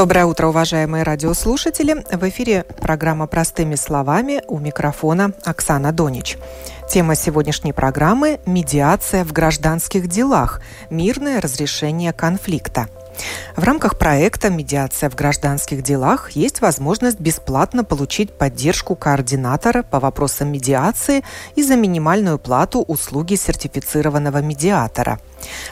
[0.00, 2.06] Доброе утро, уважаемые радиослушатели.
[2.10, 6.38] В эфире программа «Простыми словами» у микрофона Оксана Донич.
[6.88, 12.88] Тема сегодняшней программы– медиация в гражданских делах, мирное разрешение конфликта–
[13.56, 20.52] в рамках проекта «Медиация в гражданских делах» есть возможность бесплатно получить поддержку координатора по вопросам
[20.52, 21.24] медиации
[21.56, 25.20] и за минимальную плату услуги сертифицированного медиатора.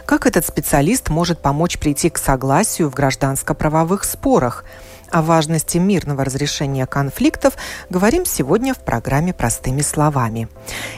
[0.06, 4.64] Как этот специалист может помочь прийти к согласию в гражданско-правовых спорах–
[5.10, 7.54] о важности мирного разрешения конфликтов
[7.90, 10.48] говорим сегодня в программе «Простыми словами».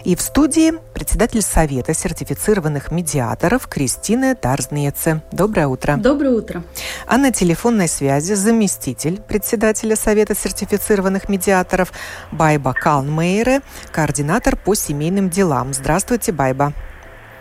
[0.04, 5.22] И в студии председатель Совета сертифицированных медиаторов Кристина Дарзнеце.
[5.32, 5.96] Доброе утро.
[5.96, 6.62] Доброе утро.
[7.06, 11.92] А на телефонной связи заместитель председателя Совета сертифицированных медиаторов
[12.32, 13.60] Байба Калнмейре,
[13.92, 15.72] координатор по семейным делам.
[15.72, 16.72] Здравствуйте, Байба.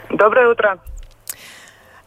[0.10, 0.80] Доброе утро.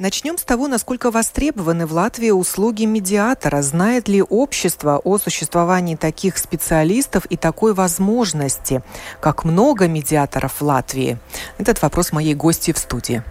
[0.02, 3.62] Начнем с того, насколько востребованы в Латвии услуги медиатора.
[3.62, 8.82] Знает ли общество о существовании таких специалистов и такой возможности?
[9.20, 11.18] Как много медиаторов в Латвии?
[11.56, 13.22] Этот вопрос моей гости в студии.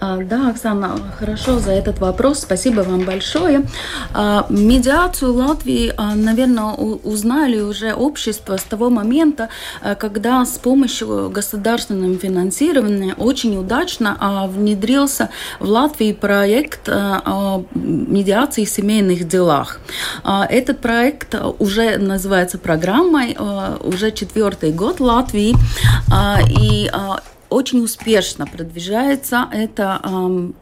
[0.00, 2.40] А, да, Оксана, хорошо за этот вопрос.
[2.40, 3.68] Спасибо вам большое.
[4.12, 9.48] А, медиацию Латвии, а, наверное, узнали уже общество с того момента,
[10.00, 18.64] когда с помощью государственного финансирования очень удачно внедрился в Латвию Латвии проект э, о медиации
[18.64, 19.80] в семейных делах.
[20.24, 25.54] А, этот проект уже называется программой, э, уже четвертый год Латвии.
[26.10, 26.90] А, и
[27.50, 30.00] очень успешно продвижается это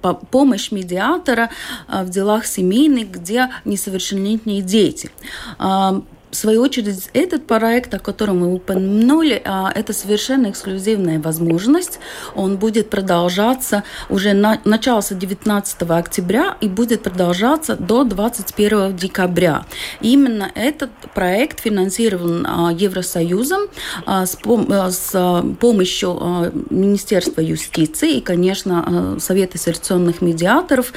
[0.02, 1.50] э, помощь медиатора
[1.86, 5.10] э, в делах семейных, где несовершеннолетние дети.
[5.58, 6.00] Э,
[6.30, 11.98] в свою очередь, этот проект, о котором мы упомянули, а, это совершенно эксклюзивная возможность.
[12.34, 19.64] Он будет продолжаться уже на, начался 19 октября и будет продолжаться до 21 декабря.
[20.00, 23.62] Именно этот проект финансирован а, Евросоюзом
[24.04, 30.92] а, с, с помощью Министерства юстиции и, конечно, Совета селекционных медиаторов,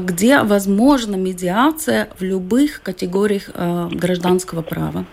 [0.00, 3.50] где возможна медиация в любых категориях
[3.92, 5.04] гражданского права.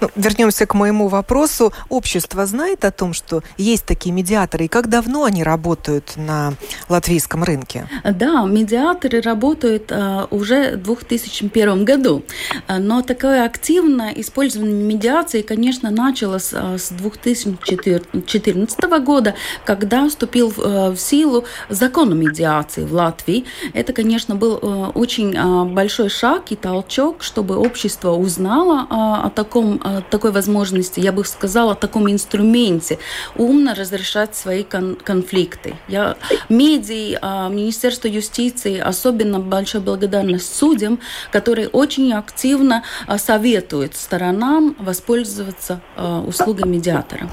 [0.00, 1.72] Ну, вернемся к моему вопросу.
[1.88, 6.54] Общество знает о том, что есть такие медиаторы, и как давно они работают на
[6.88, 7.86] латвийском рынке?
[8.04, 12.22] Да, медиаторы работают uh, уже в 2001 году,
[12.68, 19.34] uh, но такое активное использование медиации, конечно, началось uh, с 2014 года,
[19.64, 23.44] когда вступил в силу закон о медиации в Латвии.
[23.74, 24.58] Это, конечно, был
[24.94, 29.80] очень большой шаг и толчок, чтобы общество узнало о таком
[30.10, 32.98] такой возможности, я бы сказала, таком инструменте
[33.36, 35.74] умно разрешать свои кон конфликты.
[35.88, 36.16] Я
[36.48, 41.00] медии, а, Министерство юстиции, особенно большая благодарность судьям,
[41.32, 47.28] которые очень активно а, советуют сторонам воспользоваться а, услугами медиатора.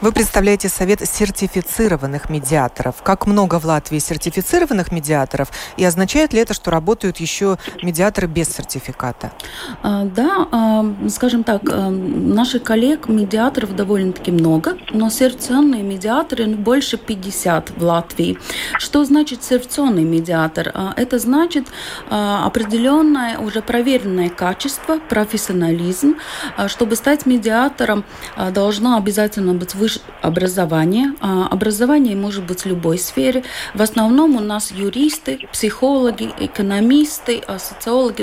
[0.00, 3.02] Вы представляете совет сертифицированных медиаторов.
[3.02, 5.48] Как много в Латвии сертифицированных медиаторов?
[5.76, 9.32] И означает ли это, что работают еще медиаторы без сертификата?
[9.82, 11.62] Да, скажем так,
[12.00, 18.38] Наших коллег, медиаторов довольно-таки много, но сервационные медиаторы больше 50 в Латвии.
[18.78, 20.70] Что значит сервационный медиатор?
[20.74, 21.66] А, это значит
[22.08, 26.16] а, определенное, уже проверенное качество, профессионализм.
[26.56, 28.04] А, чтобы стать медиатором,
[28.52, 31.14] должно обязательно быть высшее образование.
[31.20, 33.42] Образование может быть в любой сфере.
[33.74, 38.22] В основном у нас юристы, психологи, экономисты, социологи,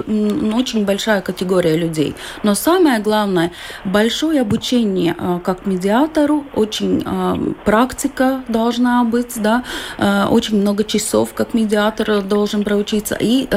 [0.54, 2.16] очень большая категория людей.
[2.44, 3.52] Но самое главное,
[3.86, 9.64] большое обучение а, как медиатору, очень а, практика должна быть, да,
[9.98, 13.48] а, очень много часов как медиатор должен проучиться и,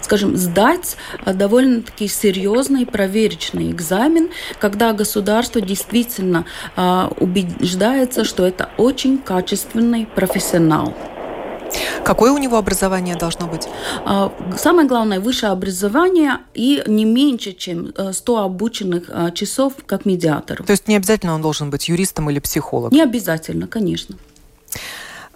[0.00, 0.96] скажем, сдать
[1.26, 6.44] довольно-таки серьезный проверочный экзамен, когда государство действительно
[7.18, 10.94] убеждается, что это очень качественный профессионал.
[12.04, 13.68] Какое у него образование должно быть?
[14.04, 20.06] А, самое главное, высшее образование и не меньше, чем 100 э, обученных э, часов как
[20.06, 20.62] медиатор.
[20.62, 22.94] То есть не обязательно он должен быть юристом или психологом?
[22.96, 24.16] Не обязательно, конечно.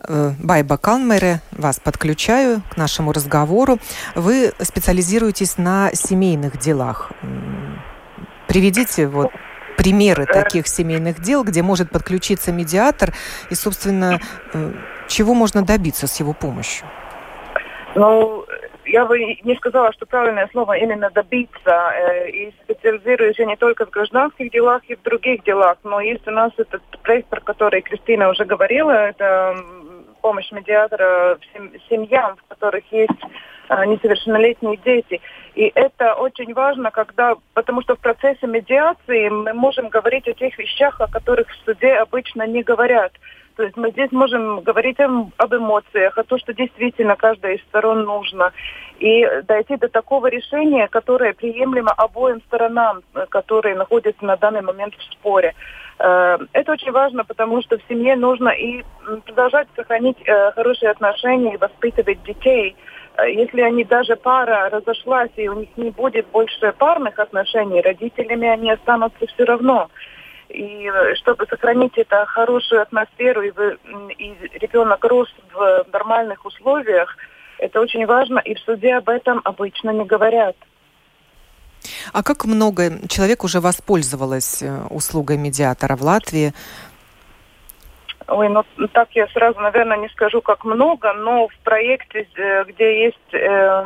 [0.07, 3.79] Э, Байба Калмере, вас подключаю к нашему разговору.
[4.15, 7.13] Вы специализируетесь на семейных делах
[8.49, 9.31] Приведите вот
[9.77, 13.15] примеры таких семейных дел, где может подключиться медиатор
[13.51, 14.21] и, собственно,
[14.55, 14.73] э,
[15.09, 16.87] чего можно добиться с его помощью?
[17.95, 18.45] Ну,
[18.89, 21.93] я бы не сказала, что правильное слово именно добиться.
[21.95, 26.27] Э, и специализируюсь я не только в гражданских делах и в других делах, но есть
[26.27, 29.57] у нас этот проект, про который Кристина уже говорила, это
[30.21, 31.39] помощь медиатора
[31.89, 33.21] семьям, в которых есть
[33.69, 35.21] э, несовершеннолетние дети.
[35.55, 40.57] И это очень важно, когда, потому что в процессе медиации мы можем говорить о тех
[40.59, 43.13] вещах, о которых в суде обычно не говорят.
[43.59, 48.05] То есть мы здесь можем говорить об, эмоциях, о том, что действительно каждая из сторон
[48.05, 48.53] нужно.
[49.01, 55.03] И дойти до такого решения, которое приемлемо обоим сторонам, которые находятся на данный момент в
[55.13, 55.55] споре.
[55.99, 58.85] Э, это очень важно, потому что в семье нужно и
[59.27, 62.77] продолжать сохранить э, хорошие отношения и воспитывать детей–
[63.19, 68.49] Э, если они даже пара разошлась, и у них не будет больше парных отношений, родителями
[68.49, 69.91] они останутся все равно.
[70.49, 73.53] И э, чтобы сохранить эту хорошую атмосферу, и,
[74.19, 77.17] и ребенок рос в нормальных условиях,
[77.59, 80.57] это очень важно, и в суде об этом обычно не говорят.
[82.13, 86.53] А как много человек уже воспользовалось э, услугой медиатора в Латвии?
[88.27, 93.05] Ой, ну так я сразу, наверное, не скажу, как много, но в проекте, э, где
[93.05, 93.85] есть э,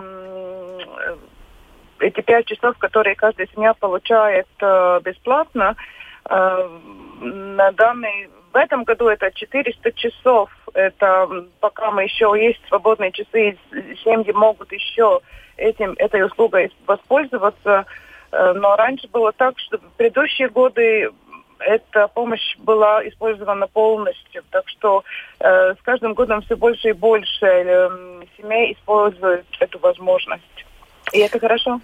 [1.99, 9.09] эти пять часов, которые каждая семья получает э, бесплатно, э, на данный в этом году
[9.09, 10.51] это 400 часов.
[10.75, 13.57] Это пока мы еще есть свободные часы,
[14.05, 15.21] семьи могут еще
[15.57, 17.87] этим, этой услугой воспользоваться.
[18.31, 21.11] Э, но раньше было так, что в предыдущие годы
[21.59, 24.43] эта помощь была использована полностью.
[24.51, 25.05] Так что
[25.41, 27.91] э, с каждым годом все больше и больше э,
[28.37, 30.67] семей используют эту возможность.
[31.13, 31.81] И это хорошо.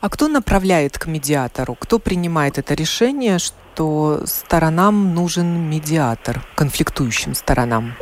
[0.00, 1.74] А кто направляет к медиатору?
[1.74, 7.94] Кто принимает это решение, что сторонам нужен медиатор, конфликтующим сторонам?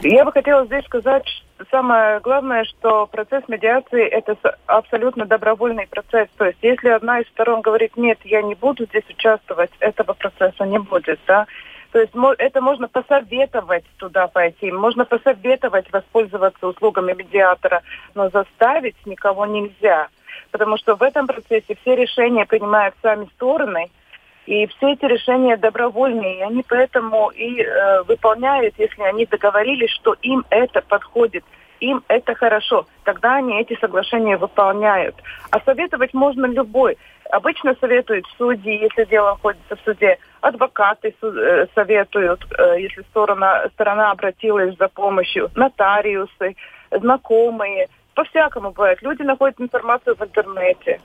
[0.00, 4.36] Я бы хотела здесь сказать, что самое главное, что процесс медиации– это
[4.66, 6.28] абсолютно добровольный процесс.
[6.36, 10.64] То есть если одна из сторон говорит, нет, я не буду здесь участвовать, этого процесса
[10.64, 11.20] не будет.
[11.26, 11.46] Да?
[11.92, 17.82] То есть это можно посоветовать туда пойти, можно посоветовать воспользоваться услугами медиатора,
[18.14, 20.08] но заставить никого нельзя.
[20.54, 23.90] Потому что в этом процессе все решения принимают сами стороны–
[24.46, 30.14] и все эти решения добровольные, и они поэтому и э, выполняют, если они договорились, что
[30.20, 31.44] им это подходит,
[31.80, 35.14] им это хорошо, тогда они эти соглашения выполняют.
[35.50, 36.98] А советовать можно любой.
[37.30, 44.10] Обычно советуют судьи, если дело находится в суде, адвокаты э, советуют, э, если сторона, сторона
[44.10, 46.54] обратилась за помощью, нотариусы,
[46.90, 47.88] знакомые.
[48.14, 49.02] По-всякому бывает.
[49.02, 51.00] Люди находят информацию в интернете.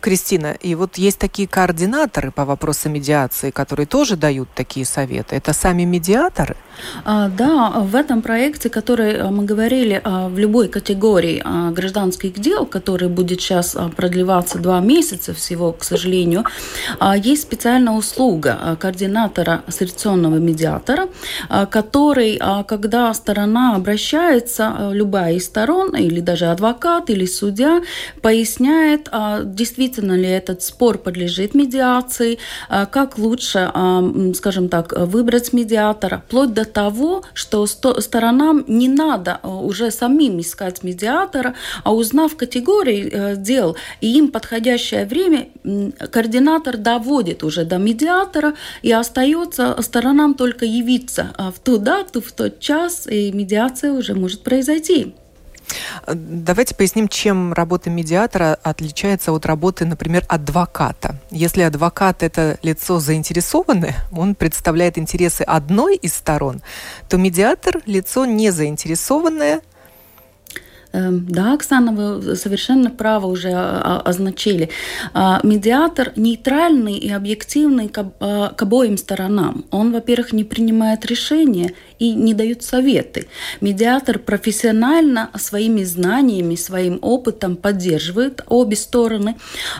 [0.00, 5.34] Кристина, и вот есть такие координаторы по вопросам медиации, которые тоже дают такие советы.
[5.36, 6.56] Это сами медиаторы?
[7.04, 12.38] А, да, в этом проекте, который э, мы говорили, а, в любой категории а, гражданских
[12.38, 16.44] дел, который будет сейчас продлеваться два месяца всего, к сожалению,
[17.16, 21.08] есть специальная услуга координатора ассоциационного медиатора,
[21.70, 27.82] который, когда сторона обращается, любая из сторон, или даже адвокат, или судья,
[28.22, 29.08] поясняет,
[29.44, 33.70] действительно ли этот спор подлежит медиации, как лучше,
[34.34, 40.82] скажем так, выбрать медиатора, вплоть до того, что сторонам не надо э, уже самим искать
[40.82, 45.48] медиатора, а узнав категории э, дел и им подходящее время,
[46.10, 52.32] координатор доводит уже до медиатора и остается сторонам только явиться э, в ту дату, в
[52.32, 55.14] тот час, и медиация уже может произойти.
[56.06, 61.16] Давайте поясним, чем работа медиатора отличается от работы, например, адвоката.
[61.30, 66.62] Если адвокат– это лицо заинтересованное, он представляет интересы одной из сторон,
[67.08, 69.62] то медиатор– лицо не заинтересованное, Эм,
[70.92, 74.70] да, Оксана, вы совершенно право уже означили.
[75.14, 79.64] А, медиатор нейтральный и объективный к обоим сторонам.
[79.70, 83.28] Он, во-первых, не принимает решения и не дает советы.
[83.60, 89.36] Медиатор профессионально своими знаниями, своим опытом поддерживает обе стороны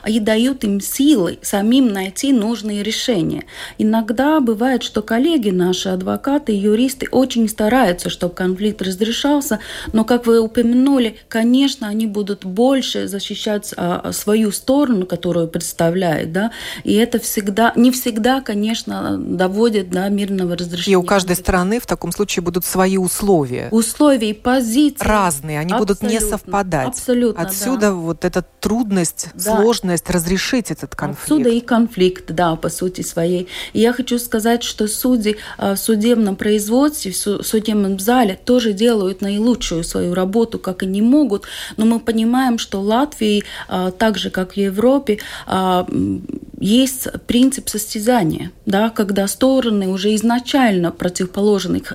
[0.06, 3.44] и дает им силы самим найти нужные решения.
[3.78, 9.58] Иногда бывает, что коллеги наши, адвокаты, юристы очень стараются, чтобы конфликт разрешался,
[9.92, 16.32] но, как вы упомянули, воле, конечно, они будут больше защищать а, свою сторону, которую представляют,
[16.32, 16.52] да,
[16.84, 20.92] и это всегда, не всегда, конечно, доводит до мирного разрешения.
[20.92, 23.68] И у каждой страны в таком случае будут свои условия.
[23.70, 25.04] Условия и позиции.
[25.04, 25.94] Разные, они Абсолютно.
[25.94, 26.88] будут не совпадать.
[26.88, 27.92] Абсолютно, Отсюда да.
[27.92, 29.56] вот эта трудность, да.
[29.56, 31.22] сложность разрешить этот конфликт.
[31.24, 33.48] Отсюда и конфликт, да, по сути своей.
[33.72, 39.22] И я хочу сказать, что судьи а, в судебном производстве, в судебном зале тоже делают
[39.22, 41.44] наилучшую свою работу, как они могут,
[41.76, 45.86] но мы понимаем, что Латвии, а, так же как в Европе, а,
[46.60, 51.94] есть принцип состязания, да, когда стороны уже изначально противоположных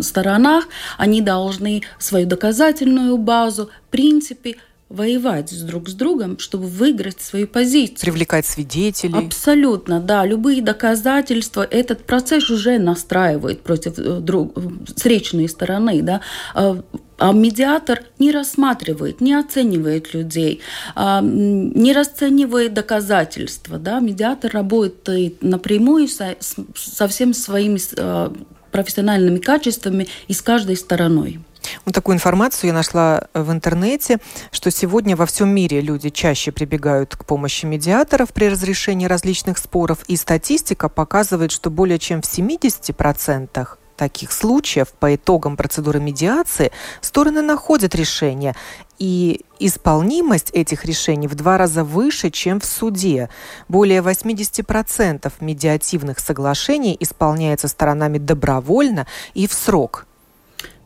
[0.00, 0.68] сторонах,
[0.98, 4.56] они должны свою доказательную базу, принципы
[4.88, 7.98] воевать с друг с другом, чтобы выиграть свою позицию.
[8.00, 9.26] Привлекать свидетелей.
[9.26, 10.24] Абсолютно, да.
[10.24, 16.20] Любые доказательства этот процесс уже настраивает против э, друг, встречной стороны, да.
[16.54, 16.80] А,
[17.18, 20.60] а медиатор не рассматривает, не оценивает людей,
[20.94, 23.78] а, не расценивает доказательства.
[23.78, 23.98] Да?
[23.98, 26.36] Медиатор работает напрямую со,
[26.74, 28.30] со всеми своими э,
[28.70, 31.40] профессиональными качествами и с каждой стороной.
[31.84, 34.18] Вот такую информацию я нашла в интернете,
[34.50, 39.98] что сегодня во всем мире люди чаще прибегают к помощи медиаторов при разрешении различных споров,
[40.08, 46.70] и статистика показывает, что более чем в 70% таких случаев по итогам процедуры медиации
[47.00, 48.54] стороны находят решение,
[48.98, 53.28] и исполнимость этих решений в два раза выше, чем в суде.
[53.68, 60.05] Более 80% медиативных соглашений исполняется сторонами добровольно и в срок.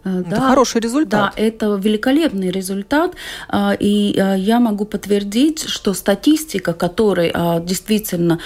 [0.05, 1.35] Э, да, это хороший результат.
[1.37, 3.15] Да, это великолепный результат.
[3.49, 8.41] А, и а, я могу подтвердить, что статистика, которую а, действительно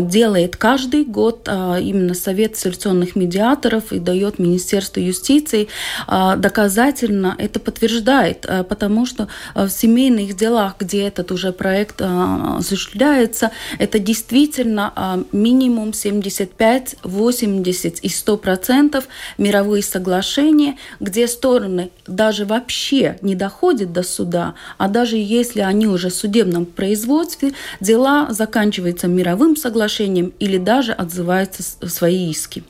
[0.00, 5.68] делает каждый год именно Совет селекционных медиаторов и дает Министерство юстиции,
[6.06, 15.24] доказательно это подтверждает, потому что в семейных делах, где этот уже проект осуществляется, это действительно
[15.32, 24.02] минимум 75, 80 и 100 процентов мировые соглашения– где стороны даже вообще не доходят до
[24.02, 30.92] суда, а даже если они уже в судебном производстве, дела заканчиваются мировым соглашением или даже
[30.92, 32.64] отзываются свои иски.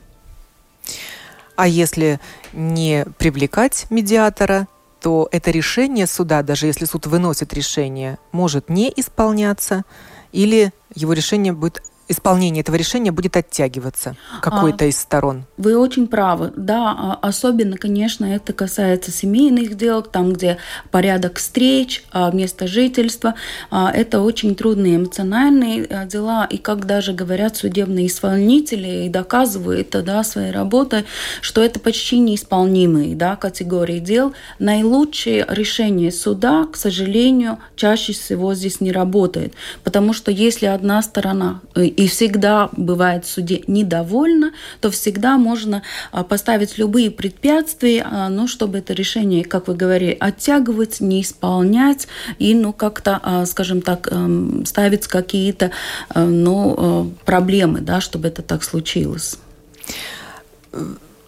[1.57, 2.21] А если
[2.53, 4.67] не привлекать медиатора,
[5.01, 9.85] то это решение суда, даже если суд выносит решение, может не исполняться,
[10.33, 15.45] или его решение будет исполнение этого решения будет оттягиваться какой-то а, из сторон.
[15.57, 16.53] Вы очень правы.
[16.57, 20.59] Да, а, особенно, конечно, это касается семейных дел, там, где
[20.91, 23.35] порядок встреч, а, место жительства.
[23.71, 26.47] Это очень трудные эмоциональные дела.
[26.47, 31.05] И как даже говорят судебные исполнители и доказывают да, своей работой,
[31.41, 34.33] что это почти неисполнимые да, категории дел.
[34.59, 39.55] Наилучшее решение суда, к сожалению, чаще всего здесь не работает.
[39.85, 45.83] Потому что если одна сторона э, и всегда бывает в суде недовольна, то всегда можно
[46.13, 52.09] а, поставить любые препятствия, а, ну, чтобы это решение, как вы говорили, оттягивать, не исполнять
[52.39, 55.73] и, ну, как-то, а, скажем так, эм, ставить какие-то,
[56.15, 59.37] э, ну, э, проблемы, да, чтобы это так случилось.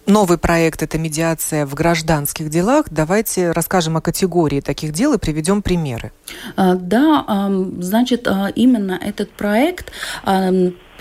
[0.05, 2.87] Новый проект– это медиация в гражданских делах.
[2.89, 6.11] Давайте расскажем о категории таких дел и приведем примеры.
[6.57, 9.91] Да, значит, именно этот проект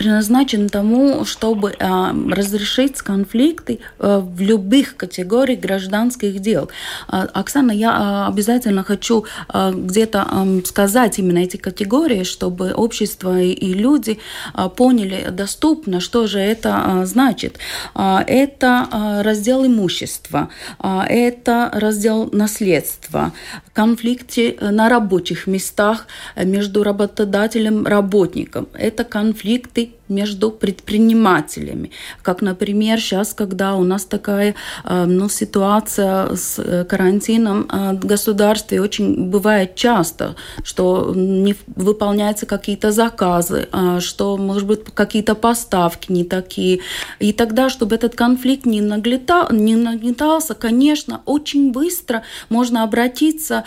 [0.02, 6.68] предназначен тому, чтобы э, разрешить конфликты э, в любых категориях гражданских дел.
[7.09, 13.40] Э, Оксана, я э, обязательно хочу э, где-то э, сказать именно эти категории, чтобы общество
[13.40, 14.18] и, люди
[14.54, 17.59] э, поняли доступно, что же это э, значит.
[17.94, 20.49] Э, это э, раздел имущества,
[20.82, 23.32] э, это раздел наследства,
[23.73, 26.06] конфликты на рабочих местах
[26.37, 31.90] между работодателем и работником, это конфликты между предпринимателями.
[32.22, 38.06] Как, например, сейчас, когда у нас такая э, ну, ситуация с э, карантином э, в
[38.06, 43.68] государстве, очень бывает часто, что не выполняются какие-то заказы,
[44.00, 46.80] что, может быть, какие-то поставки не такие.
[47.18, 53.64] И тогда, чтобы этот конфликт не, наглетал, не нагнетался, конечно, очень быстро можно обратиться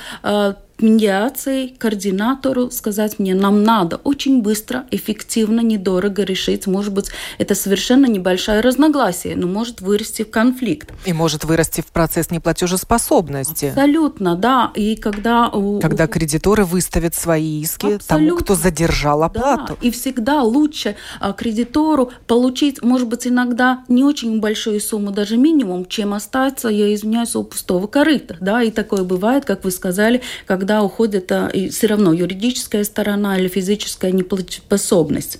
[0.80, 6.68] медиации, координатору сказать мне, нам надо очень быстро, эффективно, недорого решить.
[6.68, 10.92] Может быть, это совершенно небольшое разногласие, но может вырасти в конфликт.
[11.06, 13.66] И может вырасти в процесс неплатежеспособности.
[13.66, 14.72] Абсолютно, да.
[14.76, 15.52] И когда...
[15.82, 18.08] Когда кредиторы выставят свои иски Абсолютно.
[18.08, 19.78] тому, кто задержал оплату.
[19.82, 19.88] Да.
[19.88, 25.86] И всегда лучше а, кредитору получить, может быть, иногда не очень большую сумму, даже минимум,
[25.86, 28.38] чем остаться, я извиняюсь, у пустого корыта.
[28.42, 28.62] Да?
[28.62, 33.48] И такое бывает, как вы сказали, когда когда уходит а, все равно юридическая сторона или
[33.48, 35.38] физическая неплатежеспособность.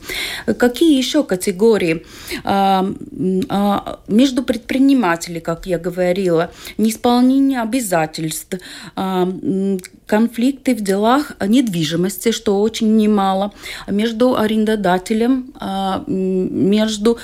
[0.60, 2.06] Какие еще категории?
[2.44, 2.86] А,
[3.50, 8.60] а, между предпринимателями, как я говорила, неисполнение обязательств,
[10.06, 13.52] конфликты в делах недвижимости, что очень немало,
[13.88, 15.56] между арендодателем,
[16.08, 17.18] между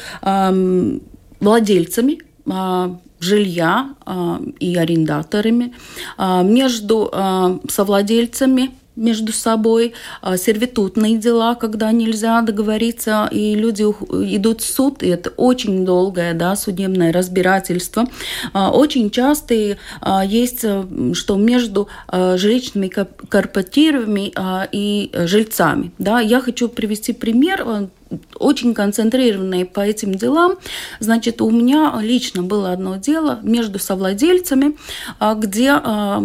[1.39, 2.17] владельцами
[3.21, 5.73] жилья а, и арендаторами,
[6.17, 9.93] а, между а, совладельцами между собой,
[10.35, 16.57] сервитутные дела, когда нельзя договориться, и люди идут в суд, и это очень долгое да,
[16.57, 18.05] судебное разбирательство.
[18.53, 19.77] Очень часто
[20.25, 20.65] есть,
[21.13, 24.33] что между жилищными корпоративами
[24.73, 25.93] и жильцами.
[25.97, 27.89] Да, я хочу привести пример
[28.35, 30.57] очень концентрированные по этим делам.
[30.99, 34.77] Значит, у меня лично было одно дело между совладельцами,
[35.19, 36.23] а, где а,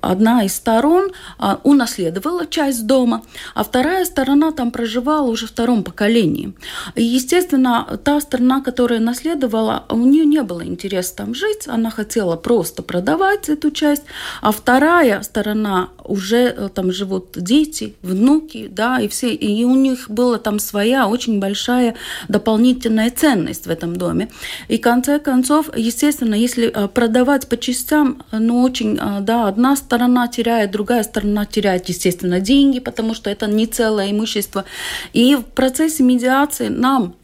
[0.00, 3.22] одна из сторон а, унаследовала часть дома,
[3.54, 6.52] а вторая сторона там проживала уже в втором поколении.
[6.94, 12.36] И, естественно, та сторона, которая наследовала, у нее не было интереса там жить, она хотела
[12.36, 14.02] просто продавать эту часть,
[14.40, 20.10] а вторая сторона уже э, там живут дети, внуки, да, и все, и у них
[20.10, 21.94] была там своя очень большая
[22.28, 24.28] дополнительная ценность в этом доме.
[24.68, 29.76] И в конце концов, естественно, если э, продавать по частям, ну, очень, э, да, одна
[29.76, 34.64] сторона теряет, другая сторона теряет, естественно, деньги, потому что это не целое имущество.
[35.12, 37.14] И в процессе медиации нам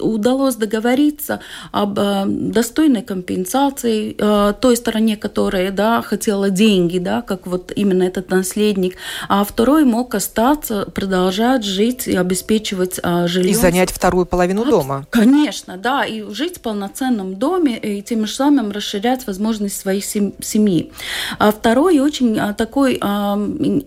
[0.00, 1.40] удалось договориться
[1.72, 4.16] об достойной компенсации
[4.60, 8.96] той стороне, которая, да, хотела деньги, да, как вот именно этот наследник,
[9.28, 13.52] а второй мог остаться, продолжать жить и обеспечивать а, жилье.
[13.52, 15.06] И занять вторую половину а, дома.
[15.10, 20.92] Конечно, да, и жить в полноценном доме, и тем самым расширять возможность своей семьи.
[21.38, 23.36] А второй очень а, такой а,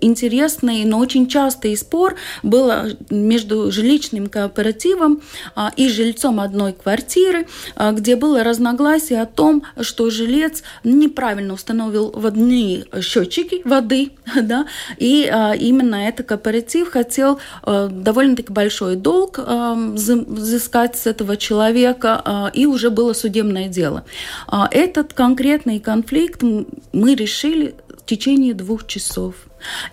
[0.01, 2.71] интересный, но очень частый спор был
[3.09, 5.21] между жилищным кооперативом
[5.55, 12.11] а, и жильцом одной квартиры, а, где было разногласие о том, что жилец неправильно установил
[12.11, 14.65] водные счетчики воды, да,
[14.97, 22.21] и а, именно этот кооператив хотел а, довольно-таки большой долг а, взыскать с этого человека,
[22.23, 24.03] а, и уже было судебное дело.
[24.47, 29.35] А, этот конкретный конфликт мы решили в течение двух часов.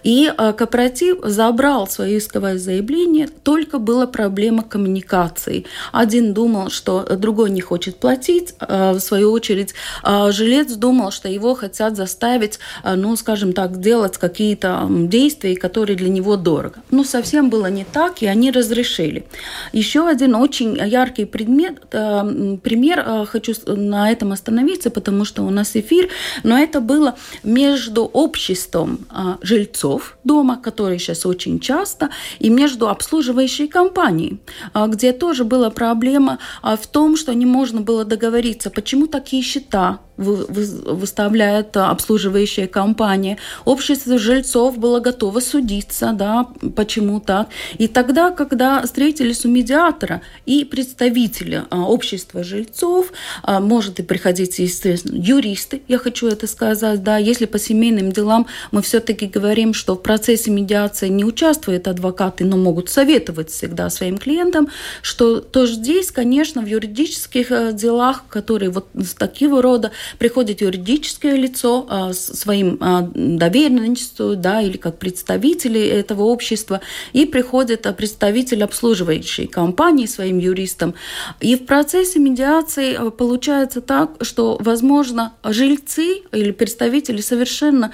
[0.03, 5.67] И э, кооператив забрал свое исковое заявление, только была проблема коммуникации.
[5.93, 11.29] Один думал, что другой не хочет платить, э, в свою очередь э, жилец думал, что
[11.29, 16.81] его хотят заставить, ну, скажем так, делать какие-то действия, которые для него дорого.
[16.91, 19.25] Но совсем было не так, и они разрешили.
[19.73, 26.09] Еще один очень яркий предмет, пример, хочу на этом остановиться, потому что у нас эфир,
[26.43, 29.07] но это было между обществом
[29.43, 34.41] жильцов жильцов дома, которые сейчас очень часто, и между обслуживающей компанией,
[34.73, 39.43] а, где тоже была проблема а, в том, что не можно было договориться, почему такие
[39.43, 43.39] счета выставляет обслуживающая компания.
[43.65, 47.49] Общество жильцов было готово судиться, да, почему так.
[47.79, 54.59] И тогда, когда встретились у медиатора и представители а, общества жильцов, а, может и приходить,
[54.59, 59.95] естественно, юристы, я хочу это сказать, да, если по семейным делам мы все-таки говорим, что
[59.95, 64.69] в процессе медиации не участвуют адвокаты, но могут советовать всегда своим клиентам,
[65.03, 71.87] что то здесь, конечно, в юридических э, делах, которые вот такого рода, приходит юридическое лицо
[71.89, 76.81] а, своим а, доверенностью, да, или как представители этого общества,
[77.13, 80.95] и приходит а, представитель обслуживающей компании своим юристам.
[81.41, 87.93] И в процессе медиации получается так, что, возможно, жильцы или представители совершенно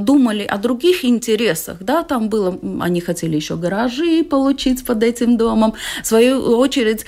[0.00, 5.74] думали о других интересах, да, там было, они хотели еще гаражи получить под этим домом.
[6.02, 7.04] В свою очередь,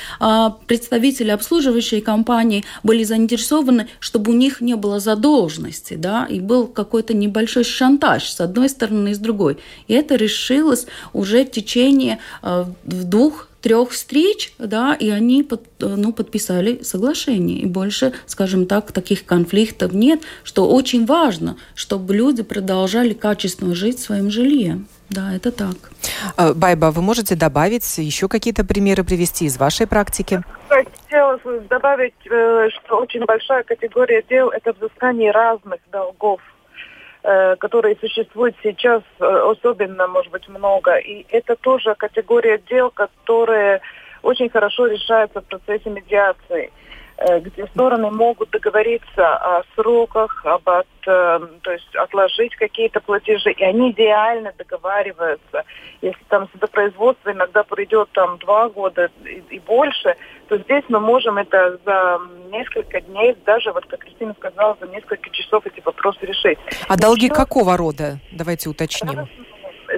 [0.67, 6.67] представители обслуживающей компании были заинтересованы, чтобы у них них не было задолженности, да, и был
[6.67, 9.59] какой-то небольшой шантаж с одной стороны и с другой.
[9.89, 16.13] И это решилось уже в течение э, двух трех встреч, да, и они под, ну,
[16.13, 17.59] подписали соглашение.
[17.59, 23.99] И больше, скажем так, таких конфликтов нет, что очень важно, чтобы люди продолжали качественно жить
[23.99, 24.85] в своем жилье.
[25.11, 25.75] Да, это так.
[26.37, 30.45] А, Байба, вы можете добавить еще какие-то примеры привести из вашей практики?
[30.69, 36.56] Хотела добавить, э, что очень большая категория дел– это взыскание разных долгов Э,
[37.59, 40.97] которые существуют сейчас э, особенно, может быть, много.
[40.97, 43.81] И это тоже категория дел, которые
[44.23, 46.71] очень хорошо решаются в процессе медиации э,
[47.19, 53.93] где стороны могут договориться о сроках, об от, то есть отложить какие-то платежи, и они
[53.93, 55.65] идеально договариваются.
[56.03, 60.17] Если там судопроизводство иногда пройдет там два года и, и больше,
[60.49, 65.31] то здесь мы можем это за несколько дней, даже, вот как Кристина сказала, за несколько
[65.31, 66.59] часов эти вопросы решить.
[66.89, 67.35] А долги Еще...
[67.35, 68.19] какого рода?
[68.33, 69.29] Давайте уточним.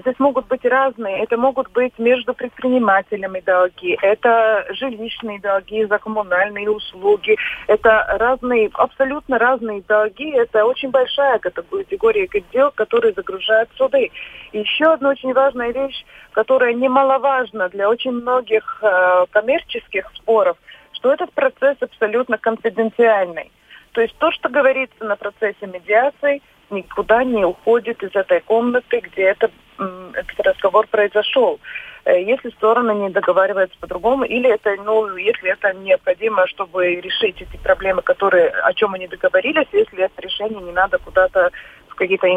[0.01, 1.23] Здесь могут быть разные.
[1.23, 9.39] Это могут быть между предпринимателями долги, это жилищные долги за коммунальные услуги, это разные, абсолютно
[9.39, 10.31] разные долги.
[10.31, 14.11] Это очень большая категория дел, которые загружают суды.
[14.53, 20.57] Еще одна очень важная вещь, которая немаловажна для очень многих э, коммерческих споров,
[20.93, 23.51] что этот процесс абсолютно конфиденциальный.
[23.93, 29.22] То есть то, что говорится на процессе медиации, никуда не уходит из этой комнаты, где
[29.22, 31.61] это, этот разговор произошел.
[32.04, 37.57] Э, если стороны не договариваются по-другому, или это, ну, если это необходимо, чтобы решить эти
[37.62, 41.50] проблемы, которые, о чем они договорились, если это решение не надо куда-то
[41.98, 42.31] какие-то э,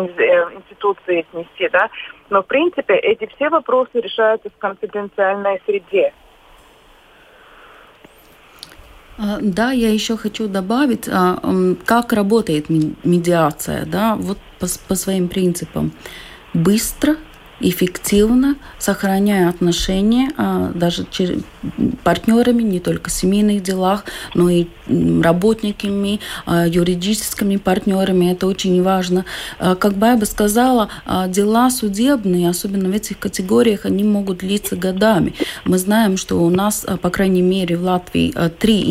[0.56, 1.90] институции снести, да.
[2.30, 6.14] Но, в принципе, эти все вопросы решаются в конфиденциальной среде.
[9.11, 9.11] А,
[9.42, 11.40] да, я еще хочу добавить, а,
[11.86, 15.92] как работает медиация, да, вот по, по своим принципам.
[16.54, 17.18] Быстро,
[17.62, 21.06] эффективно, сохраняя отношения а, даже
[22.04, 28.32] партнерами, не только в семейных делах, но и работниками, а, юридическими партнерами.
[28.32, 29.26] Это очень важно.
[29.60, 30.90] А, как Байба сказала,
[31.28, 35.34] дела судебные, особенно в этих категориях, они могут длиться годами.
[35.66, 38.82] Мы знаем, что у нас, по крайней мере, в Латвии три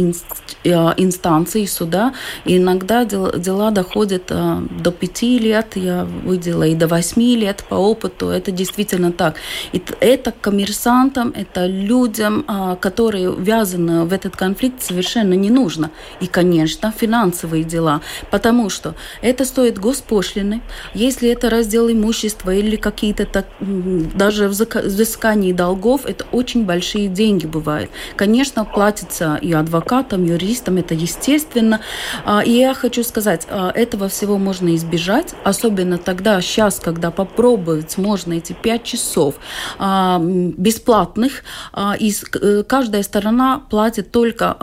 [0.96, 7.64] инстанции суда, и иногда дела доходят до пяти лет, я выделила, и до восьми лет
[7.68, 8.28] по опыту.
[8.28, 9.36] Это действительно так.
[9.72, 15.90] И это коммерсантам, это людям, а, которые ввязаны в этот конфликт, совершенно не нужно.
[16.20, 20.60] И, конечно, финансовые дела, потому что это стоит госпошлины.
[20.94, 27.90] Если это раздел имущества или какие-то так, даже взыскание долгов, это очень большие деньги бывают.
[28.16, 31.80] Конечно, платится и адвокатам, юристам, это естественно.
[32.24, 37.96] А, и я хочу сказать, а, этого всего можно избежать, особенно тогда, сейчас, когда попробовать
[37.98, 39.34] можно эти эти 5 часов
[39.78, 44.56] а, бесплатных, а, и э, каждая сторона платит только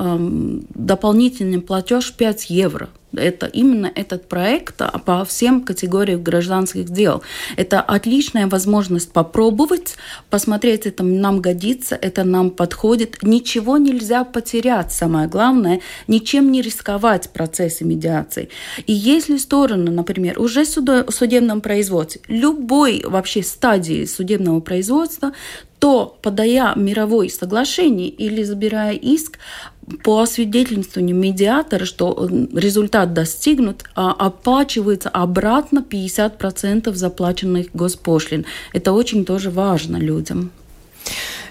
[0.73, 2.89] дополнительный платеж 5 евро.
[3.15, 7.21] Это именно этот проект по всем категориям гражданских дел.
[7.55, 9.95] Это отличная возможность попробовать,
[10.29, 13.23] посмотреть, это нам годится, это нам подходит.
[13.23, 18.49] Ничего нельзя потерять, самое главное, ничем не рисковать в процессе медиации.
[18.85, 25.31] И если стороны, например, уже в судебном производстве, любой вообще стадии судебного производства,
[25.79, 29.37] то, подая мировое соглашение или забирая иск,
[30.03, 38.45] по освидетельствованию медиатора, что результат достигнут, а оплачивается обратно 50% заплаченных госпошлин.
[38.73, 40.51] Это очень тоже важно людям.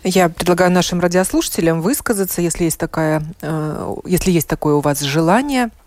[0.04, 5.70] Я предлагаю нашим радиослушателям высказаться, если есть, такая, э, если есть такое у вас желание–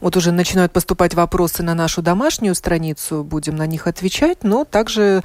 [0.00, 5.22] вот уже начинают поступать вопросы на нашу домашнюю страницу, будем на них отвечать, но также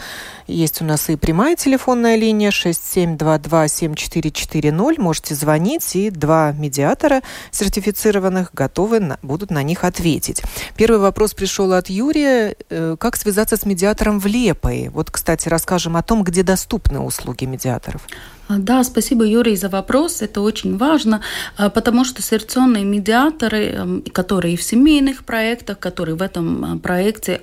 [0.48, 7.22] есть у нас и прямая телефонная линия 67227440, можете звонить, и два медиатора
[7.52, 10.42] сертифицированных готовы на, будут на них ответить.
[10.76, 12.56] Первый вопрос пришел от Юрия.
[12.70, 14.90] Э, как связаться с медиатором в Лепое?
[14.92, 18.02] Вот, кстати, расскажем о том, где доступны услуги медиаторов.
[18.50, 20.24] А, да, спасибо, Юрий, за вопрос.
[20.24, 21.22] Это очень важно,
[21.56, 27.40] а, потому что ситуационные медиаторы, эм, которые в семейных проектах, которые в этом а, проекте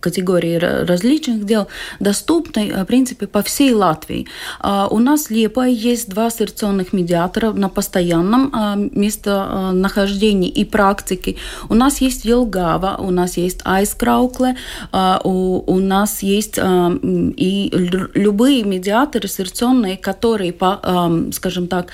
[0.00, 1.66] категории различных дел
[2.00, 4.26] доступны, в принципе, по всей Латвии.
[4.62, 8.52] У нас в Лепое есть два ассоциационных медиатора на постоянном
[8.92, 11.36] местонахождении и практике.
[11.68, 14.56] У нас есть Елгава, у нас есть Айскраукле,
[14.92, 17.70] у нас есть и
[18.14, 21.88] любые медиаторы ассоциационные, которые по, скажем так,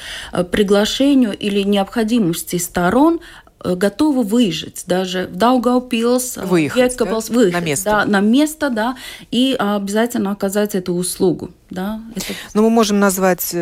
[0.50, 3.20] приглашению или необходимости сторон
[3.64, 7.20] готовы выжить, даже в Даугавпилс, выехать, да?
[7.20, 7.90] выехать, на место.
[7.90, 8.96] Да, на место, да,
[9.30, 11.50] и обязательно оказать эту услугу.
[11.70, 12.26] Да, это...
[12.54, 13.54] Но мы можем назвать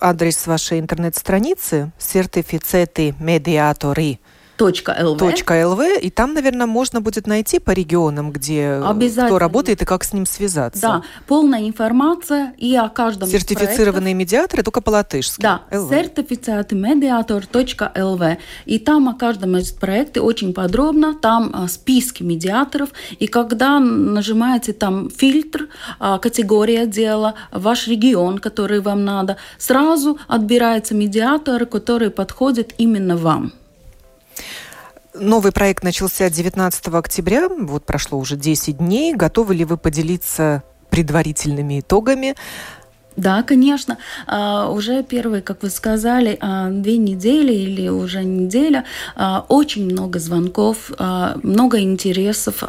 [0.00, 4.18] адрес вашей интернет-страницы «Сертифицеты медиаторы»
[4.60, 5.16] .lv.
[5.16, 8.80] .lv, и там, наверное, можно будет найти по регионам, где
[9.26, 10.80] кто работает и как с ним связаться.
[10.80, 15.40] Да, полная информация и о каждом Сертифицированные медиаторы только по-латышски.
[15.40, 18.36] Да, сертифицированный медиатор.lv.
[18.66, 24.72] И там о каждом из проектов очень подробно, там а, списки медиаторов, и когда нажимаете
[24.72, 25.68] там фильтр,
[25.98, 33.52] а, категория дела, ваш регион, который вам надо, сразу отбирается медиатор, который подходит именно вам.
[35.14, 39.14] Новый проект начался 19 октября, вот прошло уже 10 дней.
[39.14, 42.36] Готовы ли вы поделиться предварительными итогами?
[43.16, 43.98] Да, конечно.
[44.26, 48.84] А, уже первые, как вы сказали, а, две недели или уже неделя,
[49.16, 50.92] а, очень много звонков,
[51.42, 52.62] много интересов,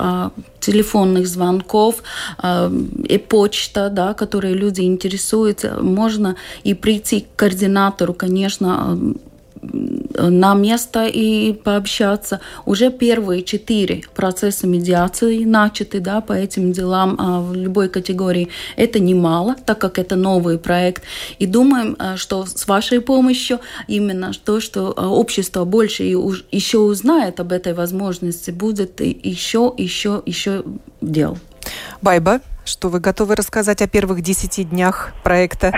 [0.59, 2.03] телефонных звонков,
[2.43, 5.77] и почта, да, которые люди интересуются.
[5.81, 8.99] Можно и прийти к координатору, конечно,
[9.61, 12.41] на место и пообщаться.
[12.65, 18.49] Уже первые четыре процесса медиации начаты да, по этим делам а в любой категории.
[18.75, 21.03] Это немало, так как это новый проект.
[21.39, 26.15] И думаем, а, что с вашей помощью именно то, что а, общество больше и
[26.51, 30.63] еще узнает об этой возможности, будет еще, еще, еще
[31.01, 31.37] дел.
[32.01, 35.71] Байба, что вы готовы рассказать о первых десяти днях проекта?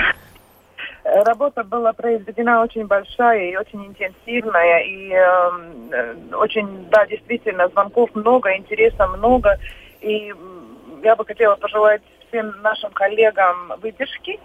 [1.14, 8.10] Работа была произведена очень большая и очень интенсивная, и эм, э, очень, да, действительно, звонков
[8.16, 9.60] много, интереса много,
[10.02, 10.34] и
[11.04, 14.40] я бы хотела пожелать всем нашим коллегам выдержки,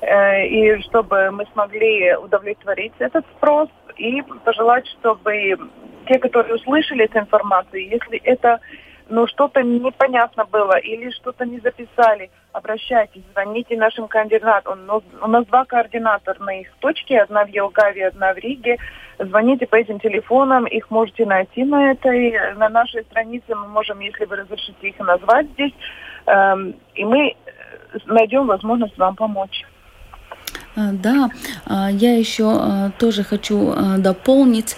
[0.00, 5.58] э, и чтобы мы смогли удовлетворить этот спрос, и пожелать, чтобы
[6.06, 8.60] те, которые услышали эту информацию, если это
[9.08, 15.02] ну, что-то непонятно было или что-то не записали, обращайтесь, звоните нашим координаторам.
[15.22, 18.78] У нас два координаторных точки, одна в Елгаве, одна в Риге.
[19.18, 23.54] Звоните по этим телефонам, их можете найти на этой, на нашей странице.
[23.54, 25.72] Мы можем, если вы разрешите их назвать здесь,
[26.26, 29.64] эм, и мы э, найдем возможность вам помочь.
[30.76, 31.28] Э, да,
[31.66, 34.76] э, я еще тоже хочу дополнить,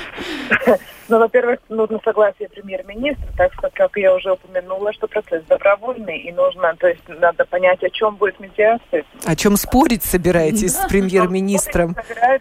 [1.08, 6.32] Ну, во-первых, нужно согласие премьер-министра, так что, как я уже упомянула, что процесс добровольный, и
[6.32, 9.04] нужно, то есть, надо понять, о чем будет медиация.
[9.24, 11.94] О чем спорить собираетесь с премьер-министром?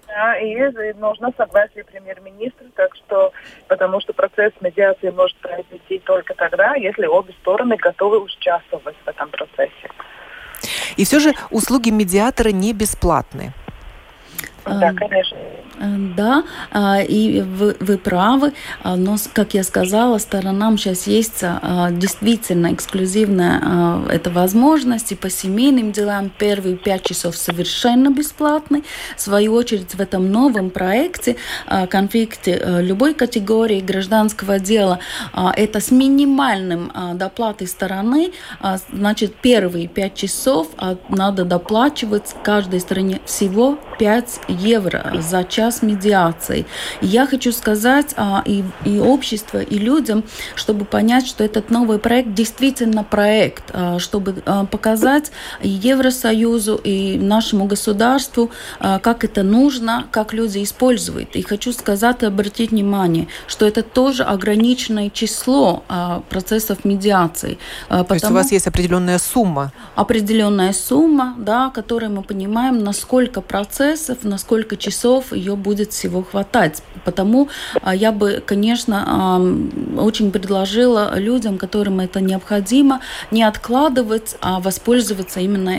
[0.07, 0.55] Да, и
[0.93, 3.31] нужно согласие премьер-министра, так что,
[3.67, 9.29] потому что процесс медиации может произойти только тогда, если обе стороны готовы участвовать в этом
[9.29, 9.91] процессе.
[10.97, 13.53] И все же услуги медиатора не бесплатны.
[14.65, 15.64] Да, конечно.
[15.79, 21.39] Э, да, а, и вы, вы правы, а, но, как я сказала, сторонам сейчас есть
[21.43, 28.83] а, действительно эксклюзивная эта возможность, и по семейным делам первые пять часов совершенно бесплатны.
[29.17, 31.35] В свою очередь, в этом новом проекте
[31.89, 34.99] конфликте э, любой категории гражданского дела
[35.55, 38.31] это с минимальным доплатой стороны,
[38.91, 40.67] значит, первые пять часов
[41.09, 46.65] надо доплачивать каждой стороне всего 5 евро за час сейчас медиацией.
[47.01, 50.23] И я хочу сказать а, и, и обществу, и людям,
[50.55, 57.17] чтобы понять, что этот новый проект действительно проект, а, чтобы а, показать и Евросоюзу, и
[57.17, 61.35] нашему государству, а, как это нужно, как люди используют.
[61.35, 67.57] И хочу сказать и обратить внимание, что это тоже ограниченное число а, процессов медиации.
[67.89, 69.71] А, То есть у вас есть определенная сумма?
[69.95, 76.83] Определенная сумма, да, которой мы понимаем, насколько процессов, насколько часов ее будет всего хватать.
[77.03, 77.49] Потому
[77.81, 79.39] а, я бы, конечно,
[79.97, 85.69] очень предложила людям, которым это необходимо, не откладывать, а воспользоваться именно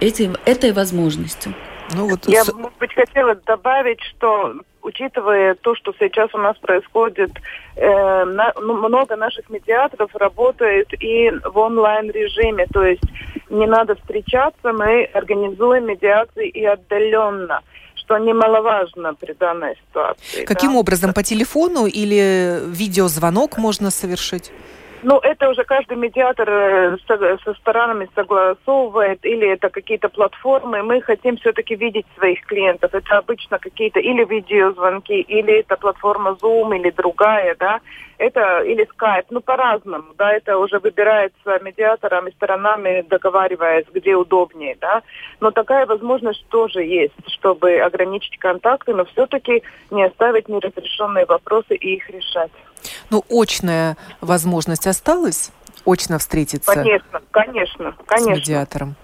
[0.00, 1.54] эти, этой возможностью.
[1.94, 2.26] Ну, вот...
[2.26, 4.54] Я, может быть, хотела добавить, что
[4.86, 7.30] учитывая то, что сейчас у нас происходит,
[7.76, 13.02] э, на, ну, много наших медиаторов работает и в онлайн-режиме, то есть
[13.50, 17.62] не надо встречаться, мы организуем медиации и отдаленно
[18.06, 20.44] что немаловажно при данной ситуации.
[20.44, 20.78] Каким да?
[20.78, 21.12] образом?
[21.12, 24.52] По телефону или видеозвонок можно совершить?
[25.08, 30.82] Ну, это уже каждый медиатор э, со, со сторонами согласовывает, или это какие-то платформы.
[30.82, 32.92] Мы хотим все-таки видеть своих клиентов.
[32.92, 37.78] Это обычно какие-то или видеозвонки, или это платформа Zoom, или другая, да.
[38.18, 40.32] Это или Skype, ну, по-разному, да.
[40.32, 45.02] Это уже выбирается медиатором и сторонами, договариваясь, где удобнее, да.
[45.38, 51.94] Но такая возможность тоже есть, чтобы ограничить контакты, но все-таки не оставить неразрешенные вопросы и
[51.94, 52.50] их решать.
[53.10, 55.50] Ну, очная возможность осталась?
[55.84, 56.72] Очно встретиться?
[56.72, 58.34] Конечно, конечно, конечно.
[58.34, 58.96] С медиатором.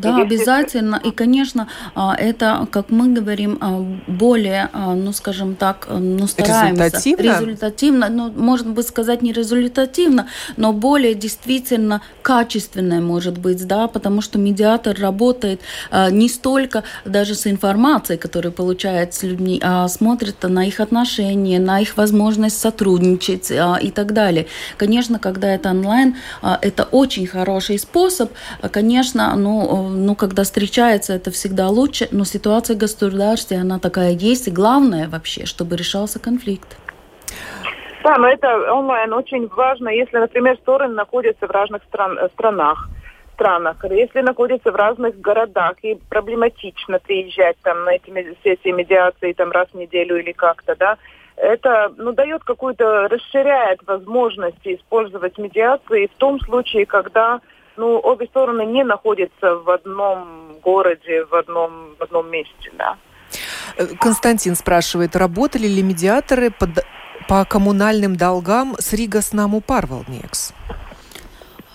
[0.00, 1.00] Да, обязательно.
[1.04, 6.84] И, конечно, а, это, как мы говорим, а, более, а, ну, скажем так, ну, стараемся.
[6.84, 7.22] Результативно?
[7.22, 8.08] Результативно.
[8.08, 14.38] Ну, можно бы сказать, не результативно, но более действительно качественное, может быть, да, потому что
[14.38, 15.60] медиатор работает
[16.10, 21.80] не столько даже с информацией, которую получает с людьми, а смотрит на их отношения, на
[21.80, 24.46] их возможность сотрудничать и так далее.
[24.76, 28.32] Конечно, когда это онлайн, это очень хороший способ.
[28.70, 34.48] Конечно, ну, ну, когда встречается, это всегда лучше, но ситуация в государстве, она такая есть,
[34.48, 36.76] и главное вообще, чтобы решался конфликт.
[38.02, 42.88] Да, но это онлайн очень важно, если, например, стороны находятся в разных стран, странах
[43.40, 48.10] странах, если находятся в разных городах и проблематично приезжать там на эти
[48.44, 50.98] сессии медиации там раз в неделю или как-то, да,
[51.36, 57.40] это ну, дает какую-то, расширяет возможности использовать медиации в том случае, когда
[57.76, 62.96] ну, обе стороны не находятся в одном городе, в одном, в одном месте, да.
[63.76, 66.84] Э, Константин спрашивает, работали ли медиаторы под,
[67.28, 70.52] по коммунальным долгам с Ригас Наму Парвалнекс?
[70.68, 70.74] А,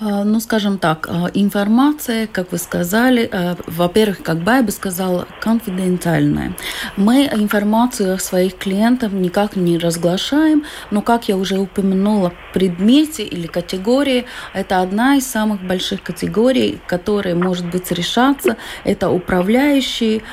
[0.01, 6.53] ну, скажем так, а, информация, как вы сказали, а, во-первых, как Байба сказала, конфиденциальная.
[6.97, 13.47] Мы информацию о своих клиентах никак не разглашаем, но, как я уже упомянула, предмете или
[13.47, 18.57] категории– это одна из самых больших категорий, которые, может быть, решаться.
[18.83, 20.23] Это управляющие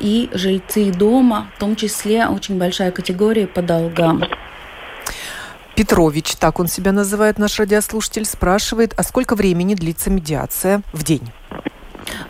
[0.00, 4.24] и жильцы дома, в том числе очень большая категория по долгам.
[5.74, 11.28] Петрович, так он себя называет, наш радиослушатель, спрашивает, а сколько времени длится медиация в день?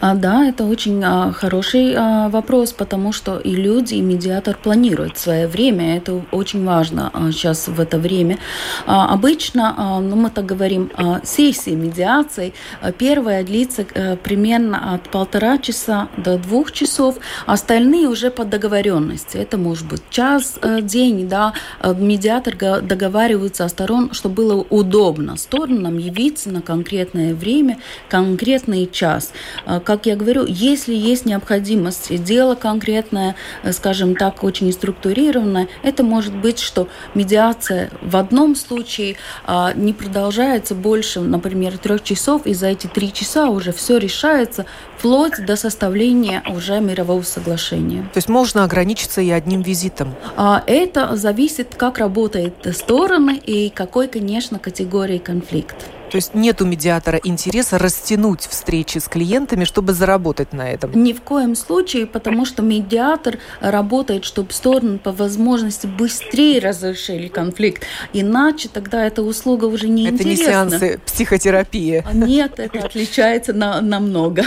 [0.01, 5.19] А, да, это очень а, хороший а, вопрос, потому что и люди, и медиатор планируют
[5.19, 5.97] свое время.
[5.97, 8.39] Это очень важно сейчас в это время.
[8.87, 10.91] Обычно, ну, мы так говорим,
[11.25, 12.53] сессии медиации.
[12.99, 17.17] Первая длится а, примерно от полтора часа до двух часов.
[17.47, 19.37] Остальные уже по договоренности.
[19.37, 21.53] Это может быть час, а, день, да.
[21.83, 29.33] Медиатор договаривается о сторон, чтобы было удобно сторонам явиться на конкретное время, конкретный час.
[29.67, 36.03] А, как я говорю, если есть необходимость, дело конкретное, э, скажем так, очень структурированное, это
[36.03, 42.55] может быть, что медиация в одном случае а, не продолжается больше, например, трех часов, и
[42.55, 44.67] за эти три часа уже все решается
[44.99, 48.03] вплоть до составления уже мирового соглашения.
[48.13, 50.15] То есть можно ограничиться и одним визитом?
[50.37, 55.77] А это зависит, как работают стороны и какой, конечно, категории конфликт.
[56.15, 60.93] То есть нет у медиатора интереса растянуть встречи с клиентами, чтобы заработать на этом?
[61.03, 67.83] Ни в коем случае, потому что медиатор работает, чтобы стороны по возможности быстрее разрешили конфликт.
[68.13, 70.43] Иначе тогда эта услуга уже не это интересна.
[70.43, 72.05] Это не сеансы психотерапии.
[72.13, 74.45] Нет, это отличается на, намного.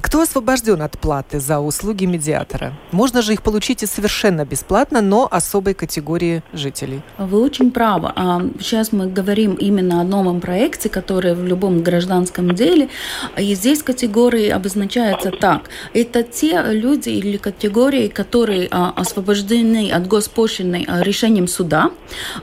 [0.00, 2.72] Кто освобожден от платы за услуги медиатора?
[2.92, 7.02] Можно же их получить и совершенно бесплатно, но особой категории жителей.
[7.18, 8.12] Вы очень правы.
[8.60, 12.90] Сейчас мы говорим именно о новом проекте, который в любом гражданском деле.
[13.36, 15.68] И здесь категории обозначаются так.
[15.94, 21.90] Это те люди или категории, которые а, освобождены от госпошлины а, решением суда.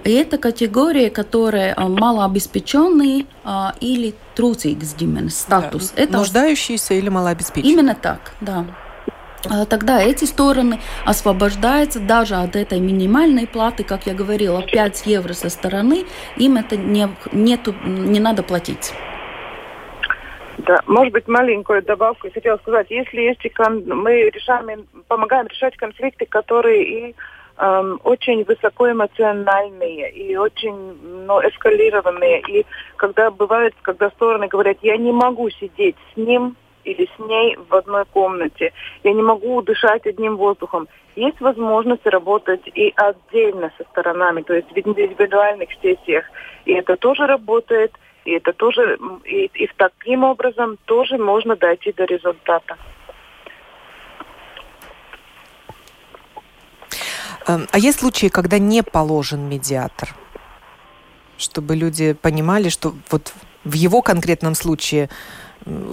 [0.03, 3.25] И это категории, которые а, малообеспеченные
[3.79, 5.91] или trūcīgas ģimenes статус.
[5.91, 6.03] Да.
[6.03, 7.73] Это нуждающиеся или малообеспеченные.
[7.73, 8.65] Именно так, да
[9.49, 15.33] а, тогда эти стороны освобождаются даже от этой минимальной платы, как я говорила, 5 евро
[15.33, 16.05] со стороны,
[16.37, 18.93] им это не, нету, не надо платить.
[20.57, 22.87] Да, может быть, маленькую добавку я хотела сказать.
[22.89, 23.39] Если есть
[23.87, 27.15] мы решаем, помогаем решать конфликты, которые и
[27.59, 30.97] эм, очень высокоэмоциональные и очень
[31.27, 32.41] ну, эскалированные.
[32.47, 36.55] И когда бывает, когда стороны говорят, я не могу сидеть с ним
[36.85, 40.87] или с ней в одной комнате, я не могу дышать одним воздухом.
[41.15, 46.25] Есть возможность работать и отдельно со сторонами, то есть в индивидуальных сессиях.
[46.65, 47.91] И это тоже работает,
[48.25, 52.77] и это тоже, и, и таким образом тоже можно дойти до результата.
[57.45, 60.15] А есть случаи, когда не положен медиатор?
[61.37, 63.33] Чтобы люди понимали, что вот
[63.63, 65.09] в его конкретном случае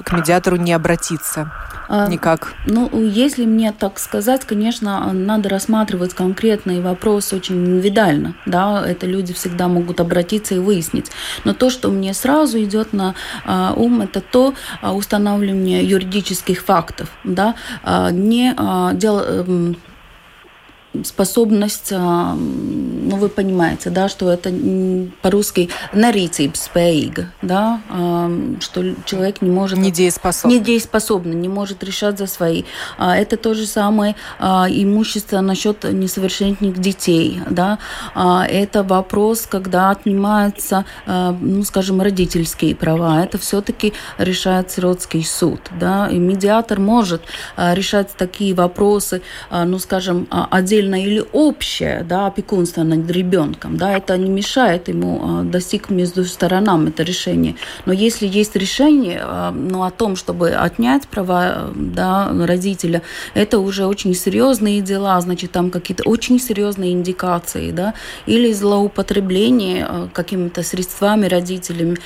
[0.04, 1.52] к медиатору не обратиться
[1.88, 2.54] а, никак?
[2.66, 8.36] Ну, если мне так сказать, конечно, надо рассматривать конкретные вопросы очень индивидуально.
[8.46, 11.10] Да, это люди всегда могут обратиться и выяснить.
[11.44, 17.10] Но то, что мне сразу идет на а, ум, это то а, устанавливание юридических фактов.
[17.24, 17.54] Да,
[18.12, 18.54] не
[18.96, 19.76] дело эм,
[21.04, 24.50] способность, а, ну вы понимаете, да, что это
[25.22, 26.70] по-русски нарицības
[27.42, 28.30] да, а,
[28.60, 29.78] что человек не может...
[29.78, 30.58] Недееспособный.
[30.58, 32.64] Недееспособный, не может решать за свои.
[32.98, 37.78] А Это то же самое имущество насчет несовершеннолетних детей, да,
[38.14, 46.18] это вопрос, когда отнимаются, ну, скажем, родительские права, это все-таки решает сиротский суд, да, и
[46.18, 47.22] медиатор может
[47.56, 54.16] решать такие вопросы, ну, скажем, отдельно отдельное или общее да, опекунство над ребенком, да, это
[54.16, 57.54] не мешает ему а, достиг между сторонам это решение.
[57.86, 63.02] Но если есть решение а, ну, о том, чтобы отнять права да, родителя,
[63.34, 67.94] это уже очень серьезные дела, значит, там какие-то очень серьезные индикации, да,
[68.26, 71.96] или злоупотребление а, какими-то средствами родителями,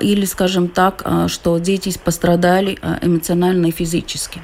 [0.00, 4.40] или, скажем так, что дети пострадали эмоционально и физически.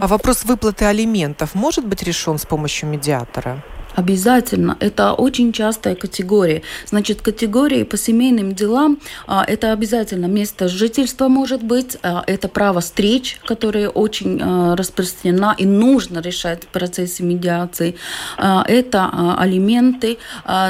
[0.00, 3.62] А вопрос выплаты алиментов может быть решен с помощью медиатора?
[3.98, 4.76] Обязательно.
[4.78, 6.62] Это очень частая категория.
[6.86, 12.80] Значит, категории по семейным делам а, это обязательно место жительства может быть, а, это право
[12.80, 17.96] встреч, которое очень а, распространено и нужно решать в процессе медиации.
[18.38, 20.18] Это а, алименты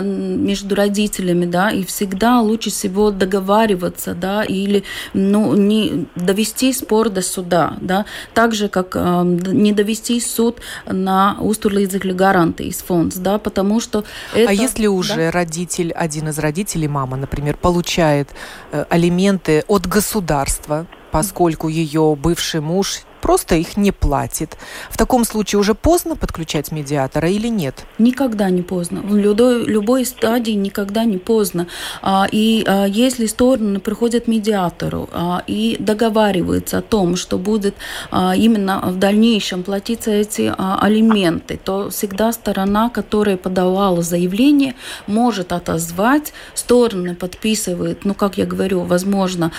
[0.03, 7.21] между родителями, да, и всегда лучше всего договариваться, да, или ну, не довести спор до
[7.21, 14.05] суда, да, так же, как не довести суд на устурлīdzekļu гарантijas фонд да, потому что
[14.33, 14.51] а это...
[14.51, 15.31] А если уже да?
[15.31, 18.31] родитель, один из родителей, мама, например, получает
[18.73, 24.57] э, алименты от государства, поскольку ее бывший муж просто их не платит.
[24.91, 27.85] В таком случае уже поздно подключать медиатора или нет?
[27.99, 29.01] Никогда не поздно.
[29.01, 31.67] В любой, любой стадии никогда не поздно.
[32.03, 37.75] А, и а, если стороны приходят к медиатору а, и договариваются о том, что будет
[38.13, 44.75] именно в дальнейшем платиться эти алименты, то всегда сторона, которая подавала заявление,
[45.07, 49.53] может отозвать, стороны подписывают, ну, как я говорю, возможно,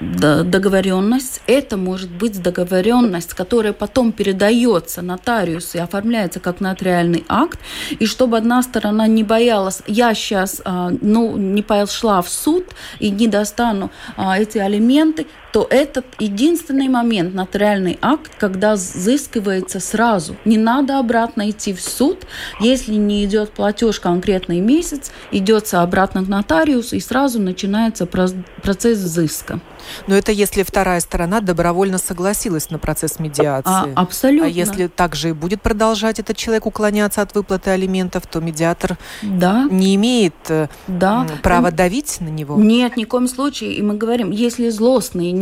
[0.00, 1.40] договоренность.
[1.46, 7.58] Это может быть договоренность, которая потом передается нотариусу и оформляется как нотариальный акт,
[7.90, 12.64] и чтобы одна сторона не боялась, я сейчас а, ну, не пошла в суд
[12.98, 20.34] и не достану а, эти алименты, то этот единственный момент, нотариальный акт, когда взыскивается сразу.
[20.44, 22.26] Не надо обратно идти в суд.
[22.58, 29.60] Если не идет платеж конкретный месяц, идется обратно к нотариусу и сразу начинается процесс взыска.
[30.06, 33.70] Но это если вторая сторона добровольно согласилась на процесс медиации.
[33.70, 34.46] А, абсолютно.
[34.46, 39.66] А если также и будет продолжать этот человек уклоняться от выплаты алиментов, то медиатор да.
[39.70, 41.26] не имеет э, да.
[41.42, 42.56] права давить на него?
[42.56, 43.74] Нет, ни в коем случае.
[43.74, 44.68] И мы говорим, если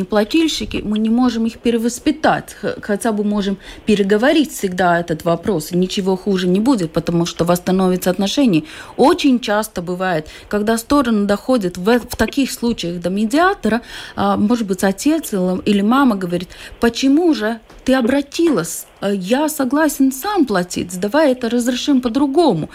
[0.01, 6.17] неплательщики, мы не можем их перевоспитать, хотя бы можем переговорить всегда этот вопрос, и ничего
[6.17, 8.63] хуже не будет, потому что восстановится отношения.
[8.97, 13.81] Очень часто бывает, когда стороны доходят в, в таких случаях до медиатора,
[14.17, 16.49] а, может быть, отец или мама говорит,
[16.81, 17.61] почему же
[17.91, 22.71] ты обратилась Э, я согласен сам платить, давай это разрешим по-другому.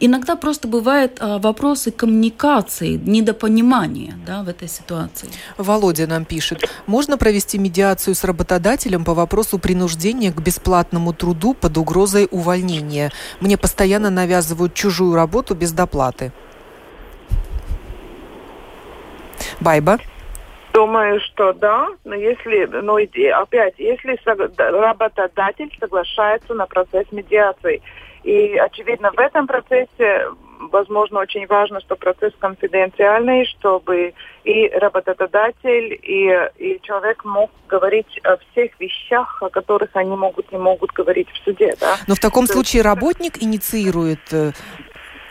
[0.00, 5.28] Иногда просто бывают э, вопросы коммуникации, недопонимания да, в этой ситуации.
[5.56, 11.78] Володя нам пишет, можно провести медиацию с работодателем по вопросу принуждения к бесплатному труду под
[11.78, 13.12] угрозой увольнения.
[13.40, 16.32] Мне постоянно навязывают чужую работу без доплаты.
[19.60, 19.98] Байба.
[20.78, 22.98] Думаю, что да, но если, ну,
[23.42, 24.16] опять, если
[24.56, 27.82] работодатель соглашается на процесс медиации,
[28.22, 30.28] и, очевидно, в этом процессе,
[30.70, 34.14] возможно, очень важно, что процесс конфиденциальный, чтобы
[34.44, 40.58] и работодатель, и, и человек мог говорить о всех вещах, о которых они могут, не
[40.58, 41.74] могут говорить в суде.
[41.80, 41.96] Да?
[42.06, 42.86] Но в таком То случае есть...
[42.86, 44.52] работник инициирует э,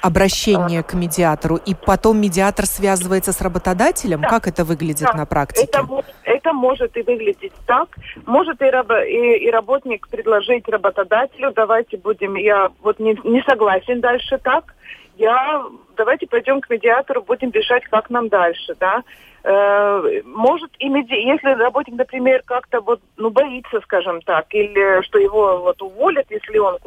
[0.02, 4.22] обращение к медиатору, и потом медиатор связывается с работодателем?
[4.22, 4.30] Да.
[4.30, 5.14] Как это выглядит да.
[5.14, 5.68] на практике?
[5.72, 5.86] Это,
[6.24, 7.90] это может и выглядеть так.
[8.26, 14.02] Может и, раб, и, и работник предложить работодателю, давайте будем, я вот не, не согласен
[14.02, 14.76] дальше так,
[15.18, 15.64] я,
[15.96, 19.04] давайте пойдем к медиатору, будем решать, как нам дальше, да.
[19.50, 25.60] Э, может иметь, если работник, например, как-то вот, ну, боится, скажем так, или что его
[25.60, 26.78] вот уволят, если он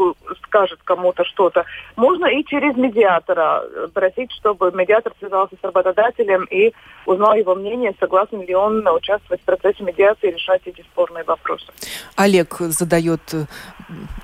[0.45, 1.65] скажет кому-то что-то,
[1.97, 6.75] можно и через медиатора просить, чтобы медиатор связался с работодателем и
[7.07, 11.65] узнал его мнение, согласен ли он участвовать в процессе медиации и решать эти спорные вопросы.
[12.17, 13.47] Олег задает э,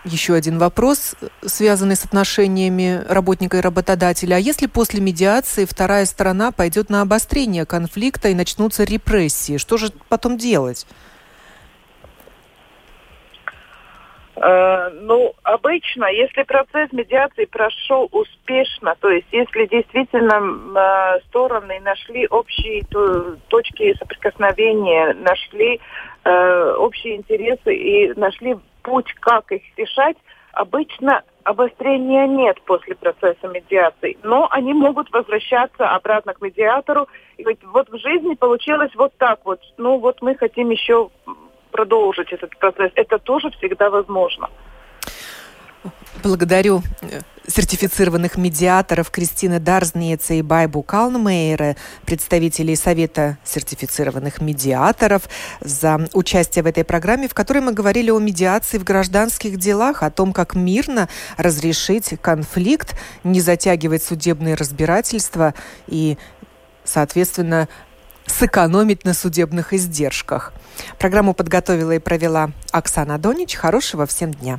[0.04, 4.34] еще один вопрос, связанный с отношениями работника и работодателя.
[4.34, 9.58] А если после медиации вторая сторона пойдет на обострение конфликта, и начнутся репрессии.
[9.58, 10.86] Что же потом делать?
[14.36, 22.26] Э, ну, обычно, если процесс медиации прошел успешно, то есть если действительно э, стороны нашли
[22.26, 25.80] общие то, точки соприкосновения, нашли
[26.24, 30.16] э, общие интересы и нашли путь, как их решать,
[30.52, 37.62] обычно обострения нет после процесса медиации, но они могут возвращаться обратно к медиатору и говорить,
[37.64, 41.10] вот в жизни получилось вот так вот, ну вот мы хотим еще
[41.70, 42.90] продолжить этот процесс.
[42.96, 44.50] Это тоже всегда возможно.
[46.26, 55.22] Благодарю э, сертифицированных медиаторов Кристины Дарзнеца и Байбу Калнмейера, представителей Совета сертифицированных медиаторов,
[55.60, 60.10] за участие в этой программе, в которой мы говорили о медиации в гражданских делах, о
[60.10, 65.54] том, как мирно разрешить конфликт, не затягивать судебные разбирательства
[65.86, 66.18] и,
[66.82, 67.68] соответственно,
[68.26, 70.52] сэкономить на судебных издержках.
[70.98, 73.54] Программу подготовила и провела Оксана Донич.
[73.54, 74.58] Хорошего всем дня!